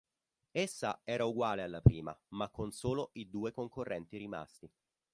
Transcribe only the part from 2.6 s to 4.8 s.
solo i due concorrenti rimasti.